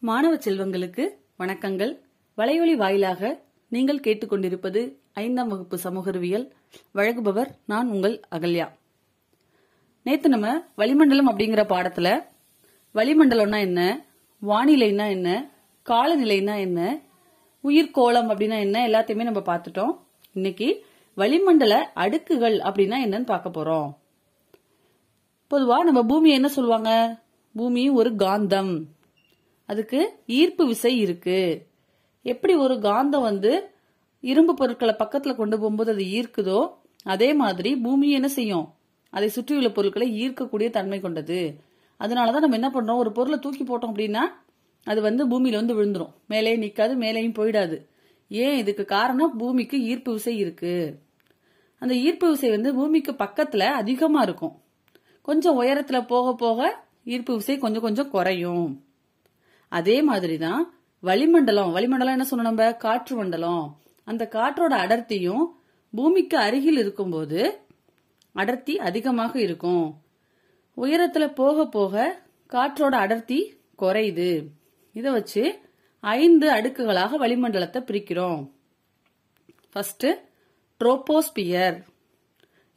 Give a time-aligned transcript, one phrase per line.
[0.00, 1.98] மாணவ செல்வங்களுக்கு வணக்கங்கள்.
[2.36, 6.52] வலையொலி வாயிலாக நீங்கள் கேட்டுக்கொண்டிருப்பது ஐந்தாம் வகுப்பு சமூக அறிவியல்
[6.94, 8.68] வழங்குபவர் நான் உங்கள் அகல்யா.
[10.02, 12.24] நேத்து நம்ம வளிமண்டலம் அப்படிங்கிற பாடத்துல
[12.94, 14.06] வளிமண்டலம்னா என்ன?
[14.42, 15.50] வானிலைனா என்ன?
[15.84, 17.00] காலநிலைனா என்ன?
[17.64, 18.88] உயிர்கோளம் அப்படின்னா என்ன?
[18.88, 19.98] எல்லாத்தையுமே நம்ம பார்த்துட்டோம்.
[20.32, 20.84] இன்னைக்கு
[21.14, 23.96] வளிமண்டல அடுக்குகள் அப்படின்னா என்னன்னு பார்க்க போறோம்.
[25.50, 27.22] பொதுவா நம்ம பூமியை என்ன சொல்லுவாங்க?
[27.52, 28.84] பூமி ஒரு காந்தம்.
[29.66, 31.66] அதுக்கு ஈர்ப்பு விசை இருக்கு.
[32.22, 33.70] எப்படி ஒரு காந்தம் வந்து
[34.20, 38.74] இரும்பு பொருட்களை பக்கத்துல கொண்டு போகும்போது அது ஈர்க்குதோ அதே மாதிரி பூமி என்ன செய்யும்?
[39.10, 41.60] அதை சுற்றியுள்ள பொருட்களை ஈர்க்கக்கூடிய தன்மை கொண்டது.
[42.00, 42.96] அதனாலதான் நம்ம என்ன பண்றோம்?
[42.96, 44.20] ஒரு பொருளை தூக்கி போட்டோம் அப்படின்னா
[44.84, 46.12] அது வந்து பூமியில வந்து விழுந்துரும்.
[46.28, 47.86] மேலேயும் நிக்காது மேலேயும் போயிடாது.
[48.28, 49.36] ஏன் இதுக்கு காரணம்?
[49.36, 50.98] பூமிக்கு ஈர்ப்பு விசை இருக்கு.
[51.78, 54.60] அந்த ஈர்ப்பு விசை வந்து பூமிக்கு பக்கத்துல அதிகமா இருக்கும்.
[55.22, 58.85] கொஞ்சம் உயரத்துல போக போக ஈர்ப்பு விசை கொஞ்சம் கொஞ்சம் குறையும்.
[59.76, 61.72] அதே மாதிரிதான் வளிமண்டலம்.
[61.72, 62.76] வளிமண்டலம் என்ன சொன்னோம் நம்ம?
[62.76, 63.80] காற்று மண்டலம்.
[64.04, 65.44] அந்த காற்றோட அடர்த்தியும்
[65.90, 67.60] பூமிக்கு அருகில் இருக்கும்போது
[68.32, 70.00] அடர்த்தி அதிகமாக இருக்கும்.
[70.76, 74.46] உயரத்துல போக போக காற்றோட அடர்த்தி குறையுது.
[74.92, 75.60] இதை வச்சு
[76.00, 78.50] ஐந்து அடுக்குகளாக வளிமண்டலத்தை பிரிக்கிறோம்.
[79.72, 80.06] ஃபர்ஸ்ட்
[80.80, 81.84] ட்ரோபோஸ்பியர்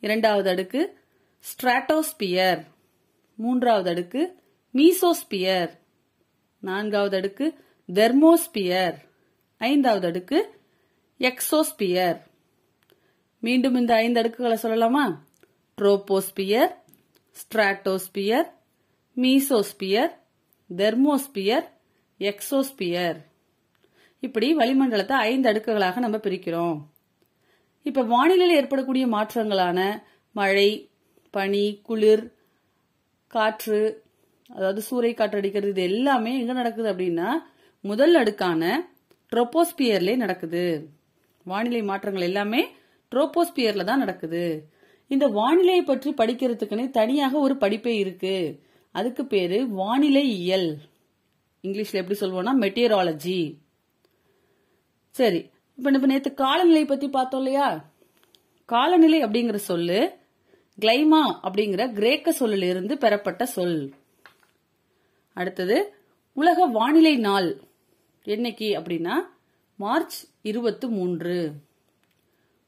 [0.02, 0.81] இரண்டாவது அடுக்கு
[1.39, 2.63] ஸ்ட்ராட்டோஸ்பியர்
[3.35, 4.21] மூன்றாவது அடுக்கு
[4.73, 5.78] மீசோஸ்பியர்
[6.59, 8.95] நான்காவது அடுக்கு தெர்மோஸ்பியர்.
[9.57, 10.61] ஐந்தாவது அடுக்கு
[11.19, 12.21] எக்ஸோஸ்பியர்.
[13.39, 15.17] மீண்டும் இந்த ஐந்து அடுக்குகளை சொல்லலாமா?
[15.81, 16.75] Troposphere
[17.31, 18.47] stratosphere
[19.15, 20.19] mesosphere
[20.75, 21.69] thermosphere
[22.19, 23.25] exosphere.
[24.19, 26.81] இப்படி வளிமண்டலத்தை ஐந்து அடுக்குகளாக நம்ம பிரிக்கிறோம்.
[27.81, 30.89] இப்ப வானிலையில் ஏற்படக்கூடிய மாற்றங்களான மழை
[31.31, 32.33] பனி குளிர்
[33.27, 34.03] காற்று
[34.50, 37.30] அதாவது சூறை காற்று அடிக்கிறது இது எல்லாமே எங்க நடக்குது அப்படின்னா
[37.83, 38.64] முதல் அடுக்கான
[39.31, 40.64] ட்ரோபோஸ்பியர்லே நடக்குது.
[41.45, 42.61] வானிலை மாற்றங்கள் எல்லாமே
[43.11, 44.44] ட்ரோபோஸ்பியர்ல தான் நடக்குது.
[45.11, 48.36] இந்த வானிலையை பற்றி படிக்கிறதுக்குன்னு தனியாக ஒரு படிப்பே இருக்கு.
[48.95, 50.70] அதுக்கு பேரு வானிலை இயல்
[51.64, 53.39] இங்கிலீஷ்ல எப்படி சொல்லுவோம்னா மெட்டீரியாலஜி
[55.15, 55.39] சரி
[55.77, 57.67] இப்ப நேற்று நேத்து காலநிலை பத்தி பார்த்தோம் இல்லையா?
[58.70, 59.99] காலநிலை அப்படிங்கிற சொல்லு
[60.77, 63.80] கிளைமா அப்படிங்கிற கிரேக்க சொல்லிலிருந்து பெறப்பட்ட சொல்.
[65.39, 65.94] அடுத்தது
[66.33, 67.61] உலக வானிலை நாள்.
[68.26, 69.14] என்னைக்கு அப்படின்னா
[69.76, 71.54] மார்ச் இருபத்தி மூன்று.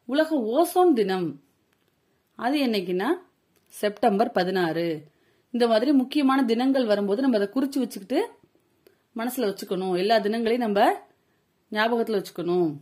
[0.06, 1.44] உலக ஓசோன் தினம்.
[2.36, 3.08] அது என்னைக்குன்னா
[3.68, 5.04] செப்டம்பர் பதினாறு.
[5.52, 8.30] இந்த மாதிரி முக்கியமான தினங்கள் வரும்போது நம்ம அதை குறிச்சு வச்சுக்கிட்டு
[9.16, 9.98] மனசுல வச்சுக்கணும்.
[9.98, 10.94] எல்லா தினங்களையும் நம்ம
[11.72, 12.78] ஞாபகத்துல வச்சுக்கணும்.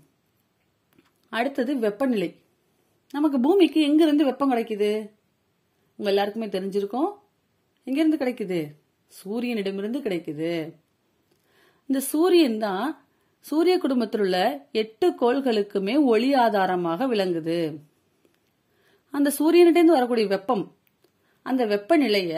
[1.29, 2.35] அடுத்தது வெப்பநிலை.
[3.11, 5.09] நமக்கு பூமிக்கு எங்கிருந்து வெப்பம் கிடைக்குது?
[5.95, 7.13] உங்க எல்லாருக்குமே தெரிஞ்சிருக்கும்.
[7.83, 8.87] எங்கிருந்து கிடைக்குது?
[9.17, 10.73] சூரியனிடமிருந்து கிடைக்குது.
[11.85, 13.05] இந்த சூரியன் தான்
[13.39, 17.79] சூரிய குடும்பத்தில் உள்ள எட்டு கோள்களுக்குமே ஒளி ஆதாரமாக விளங்குது.
[19.11, 20.65] அந்த சூரியனிடந்து வரக்கூடிய வெப்பம்
[21.43, 22.33] அந்த வெப்பநிலைய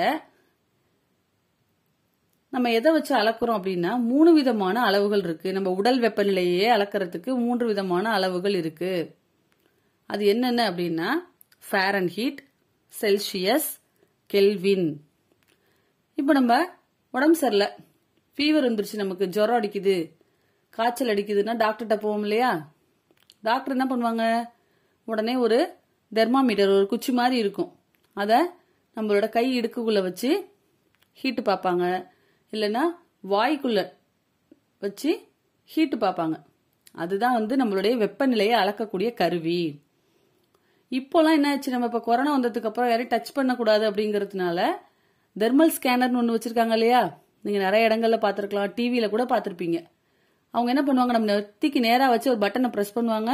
[2.49, 5.51] நம்ம எதை வச்சு அளக்குறோம் அப்படின்னா மூணு விதமான அளவுகள் இருக்கு.
[5.51, 9.15] நம்ம உடல் வெப்பநிலையே அளக்கிறதுக்கு மூன்று விதமான அளவுகள் இருக்கு.
[10.05, 11.09] அது என்னென்ன அப்படின்னா
[11.69, 12.41] ஃபேரன் ஹீட்
[13.01, 13.69] செல்சியஸ்
[14.33, 14.87] கெல்வின்
[16.21, 16.69] இப்போ நம்ம
[17.11, 17.73] உடம்பு சரியில்லை.
[18.35, 19.27] ஃபீவர் வந்துருச்சு நமக்கு.
[19.27, 20.09] ஜுரம் அடிக்குது.
[20.69, 22.71] காய்ச்சல் அடிக்குதுன்னா டாக்டர்கிட்ட போவோம் இல்லையா?
[23.41, 24.49] டாக்டர் என்ன பண்ணுவாங்க?
[25.05, 25.75] உடனே ஒரு
[26.15, 27.79] தெர்மாமீட்டர் ஒரு குச்சி மாதிரி இருக்கும்.
[28.13, 28.39] அதை
[28.95, 30.49] நம்மளோட கை இடுக்குக்குள்ளே வச்சு
[31.23, 32.07] ஹீட்டு பார்ப்பாங்க.
[32.51, 32.81] இல்லைன்னா
[33.29, 33.93] வாய்க்குள்ள
[34.79, 35.27] வச்சு
[35.75, 36.33] ஹீட்டு பார்ப்பாங்க.
[36.91, 39.81] அதுதான் வந்து நம்மளுடைய வெப்பநிலையை அளக்கக்கூடிய கருவி.
[40.91, 41.71] இப்போலாம் என்ன ஆச்சு?
[41.71, 44.71] நம்ம இப்போ கொரோனா வந்ததுக்கு அப்புறம் யாரையும் டச் பண்ணக்கூடாது அப்படிங்கிறதுனால
[45.35, 47.01] தெர்மல் ஸ்கேனர்னு ஒன்று வச்சிருக்காங்க இல்லையா?
[47.41, 48.73] நீங்கள் நிறைய இடங்களில் பார்த்துருக்கலாம்.
[48.77, 49.77] டிவியில் கூட பார்த்துருப்பீங்க.
[50.53, 51.11] அவங்க என்ன பண்ணுவாங்க?
[51.11, 53.31] நம்ம நெத்திக்கு நேராக வச்சு ஒரு பட்டனை ப்ரெஸ் பண்ணுவாங்க.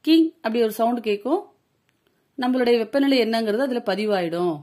[0.00, 0.28] கிங்!
[0.42, 1.40] அப்படி ஒரு சவுண்டு கேட்கும்.
[2.38, 4.54] நம்மளுடைய வெப்பநிலை என்னங்கிறது அதில் பதிவாயிடும்.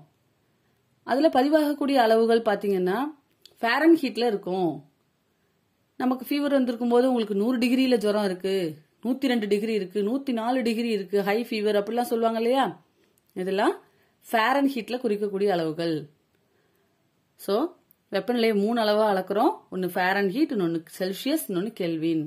[1.03, 2.97] அதில் பதிவாகக்கூடிய அளவுகள் பார்த்தீங்கன்னா
[3.61, 4.71] ஃபேரன் ஹீட்டில் இருக்கும்.
[5.95, 8.75] நமக்கு ஃபீவர் வந்திருக்கும் போது உங்களுக்கு நூறு டிகிரியில் ஜுரம் இருக்குது
[9.05, 12.65] நூற்றி ரெண்டு டிகிரி இருக்குது நூற்றி நாலு டிகிரி இருக்குது ஹை ஃபீவர் அப்படிலாம் சொல்லுவாங்க இல்லையா?
[13.35, 13.73] இதெல்லாம்
[14.25, 15.95] ஃபேரன் ஹீட்டில் குறிக்கக்கூடிய அளவுகள்.
[17.45, 17.55] ஸோ
[18.15, 19.53] வெப்பநிலையை மூணு அளவா அளக்குறோம்.
[19.73, 22.25] ஒன்று ஃபேரன் ஹீட் இன்னொன்று செல்சியஸ் இன்னொன்று கெல்வின்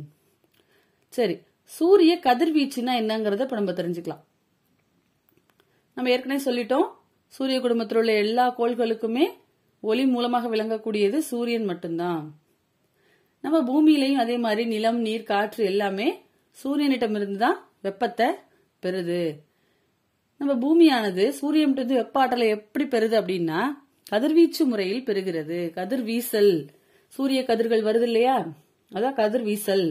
[1.17, 1.37] சரி
[1.73, 4.23] சூரிய கதிர்வீச்சுன்னா என்னங்கிறத இப்போ நம்ம தெரிஞ்சுக்கலாம்.
[5.97, 6.89] நம்ம ஏற்கனவே சொல்லிட்டோம்
[7.37, 9.27] சூரிய குடும்பத்தில் உள்ள எல்லா கோள்களுக்குமே
[9.83, 12.21] ஒளி மூலமாக விளங்கக்கூடியது சூரியன் மட்டும்தான்.
[13.45, 16.09] நம்ம பூமியிலையும் அதே மாதிரி நிலம் நீர் காற்று எல்லாமே
[16.57, 18.29] சூரியனிடமிருந்து தான் வெப்பத்தை
[18.83, 19.25] பெறுது.
[20.41, 23.61] நம்ம பூமியானது சூரியனிடமிருந்து வெப்ப ஆற்றலை எப்படி பெறுது அப்படின்னா
[24.07, 25.59] கதிர்வீச்சு முறையில் பெறுகிறது.
[25.71, 26.53] கதிர்வீசல்
[27.09, 28.37] சூரிய கதிர்கள் வருது இல்லையா
[28.93, 29.87] அதான் கதிர்வீசல்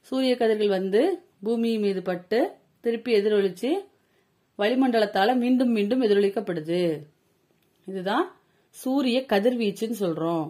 [0.00, 1.02] சூரிய கதிர்கள் வந்து
[1.42, 2.38] பூமி மீது பட்டு
[2.80, 3.70] திருப்பி எதிரொலிச்சு
[4.58, 7.02] வளிமண்டலத்தால மீண்டும் மீண்டும் எதிரொலிக்கப்படுது.
[7.86, 8.26] இதுதான்
[8.70, 10.46] சூரிய கதிர்வீச்சுன்னு சொல்றோம்.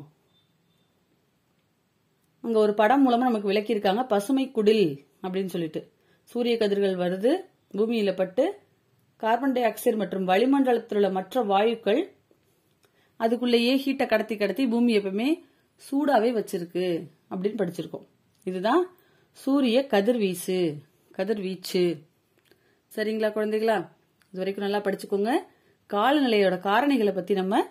[2.41, 4.87] அங்க ஒரு படம் மூலமா நமக்கு விளக்கியிருக்காங்க பசுமை குடில்
[5.23, 5.81] அப்படின்னு சொல்லிட்டு.
[6.23, 7.33] சூரிய கதிர்கள் வருது
[7.77, 8.45] பூமியில பட்டு
[9.17, 12.03] கார்பன் டை ஆக்சைடு மற்றும் வளிமண்டலத்தில் உள்ள மற்ற வாயுக்கள்
[13.19, 15.45] அதுக்குள்ளேயே ஹீட்டை கடத்தி கடத்தி பூமி எப்பவுமே
[15.91, 18.07] சூடாவே வச்சிருக்கு அப்படின்னு படிச்சிருக்கோம்.
[18.45, 18.87] இதுதான்
[19.33, 20.77] சூரிய கதிர்வீசு
[21.13, 21.99] கதிர்வீச்சு.
[22.97, 23.89] சரிங்களா குழந்தைகளா?
[24.33, 25.47] இது வரைக்கும் நல்லா படிச்சுக்கோங்க.
[25.93, 27.71] காலநிலையோட காரணிகளை பத்தி நம்ம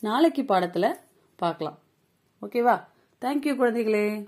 [0.00, 0.94] நாளைக்கு பாடத்துல
[1.36, 1.78] பார்க்கலாம்.
[2.42, 2.84] ஓகேவா?
[3.20, 4.26] தேங்க்யூ குழந்தைகளே.